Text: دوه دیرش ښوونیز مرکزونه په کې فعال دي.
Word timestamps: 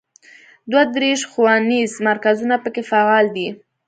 دوه 0.71 0.83
دیرش 0.93 1.21
ښوونیز 1.31 1.91
مرکزونه 2.07 2.55
په 2.63 2.69
کې 2.73 2.81
فعال 2.91 3.25
دي. 3.35 3.47